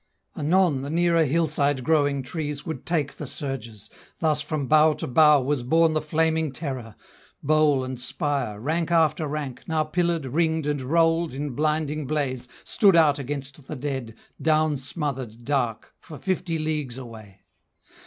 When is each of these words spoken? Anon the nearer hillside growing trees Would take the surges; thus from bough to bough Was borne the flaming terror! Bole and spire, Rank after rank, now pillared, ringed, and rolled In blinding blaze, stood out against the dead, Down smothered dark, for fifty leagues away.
Anon 0.35 0.81
the 0.81 0.89
nearer 0.89 1.25
hillside 1.25 1.83
growing 1.83 2.23
trees 2.23 2.65
Would 2.65 2.87
take 2.87 3.13
the 3.13 3.27
surges; 3.27 3.91
thus 4.17 4.41
from 4.41 4.65
bough 4.67 4.93
to 4.93 5.05
bough 5.05 5.39
Was 5.41 5.61
borne 5.61 5.93
the 5.93 6.01
flaming 6.01 6.51
terror! 6.51 6.95
Bole 7.43 7.83
and 7.83 7.99
spire, 7.99 8.59
Rank 8.59 8.89
after 8.89 9.27
rank, 9.27 9.61
now 9.67 9.83
pillared, 9.83 10.25
ringed, 10.25 10.65
and 10.65 10.81
rolled 10.81 11.35
In 11.35 11.51
blinding 11.51 12.07
blaze, 12.07 12.47
stood 12.63 12.95
out 12.95 13.19
against 13.19 13.67
the 13.67 13.75
dead, 13.75 14.15
Down 14.41 14.75
smothered 14.75 15.45
dark, 15.45 15.93
for 15.99 16.17
fifty 16.17 16.57
leagues 16.57 16.97
away. 16.97 17.41